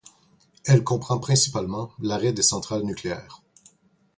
[0.65, 3.43] Elle comprend principalement l'arrêt des centrales nucléaires.